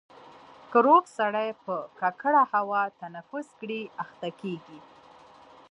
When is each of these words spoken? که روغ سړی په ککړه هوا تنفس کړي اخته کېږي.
که 0.71 0.77
روغ 0.85 1.03
سړی 1.17 1.49
په 1.63 1.75
ککړه 1.99 2.43
هوا 2.53 2.81
تنفس 3.01 3.47
کړي 3.59 3.81
اخته 4.03 4.29
کېږي. 4.41 4.79